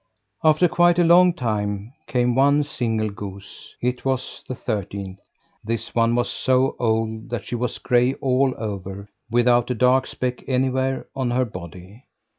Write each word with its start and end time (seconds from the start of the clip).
After 0.43 0.67
quite 0.67 0.97
a 0.97 1.03
long 1.03 1.31
time 1.31 1.93
came 2.07 2.33
one 2.33 2.63
single 2.63 3.11
goose. 3.11 3.75
It 3.83 4.03
was 4.03 4.43
the 4.47 4.55
thirteenth. 4.55 5.19
This 5.63 5.93
one 5.93 6.15
was 6.15 6.27
so 6.27 6.75
old 6.79 7.29
that 7.29 7.45
she 7.45 7.53
was 7.53 7.77
gray 7.77 8.15
all 8.15 8.55
over, 8.57 9.09
without 9.29 9.69
a 9.69 9.75
dark 9.75 10.07
speck 10.07 10.41
anywhere 10.49 11.05
on 11.15 11.29
her 11.29 11.45
body. 11.45 12.05